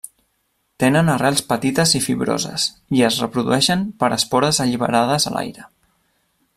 Tenen 0.83 1.11
arrels 1.15 1.43
petites 1.51 1.93
i 1.99 2.01
fibroses 2.05 2.65
i 2.99 3.05
es 3.09 3.19
reprodueixen 3.25 3.87
per 4.03 4.13
espores 4.19 4.63
alliberades 4.65 5.29
a 5.29 5.35
l'aire. 5.37 5.69